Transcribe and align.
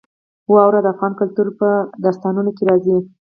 واوره 0.51 0.79
د 0.83 0.87
افغان 0.93 1.13
کلتور 1.19 1.47
په 1.59 1.69
داستانونو 2.03 2.51
کې 2.57 2.63
راځي. 2.69 2.97